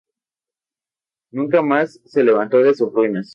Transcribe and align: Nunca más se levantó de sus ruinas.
Nunca 1.29 1.61
más 1.61 2.01
se 2.05 2.23
levantó 2.23 2.57
de 2.57 2.73
sus 2.73 2.91
ruinas. 2.91 3.29